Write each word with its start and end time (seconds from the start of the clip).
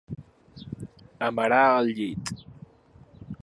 Amarar 1.27 1.67
el 1.83 1.93
lli. 1.99 2.09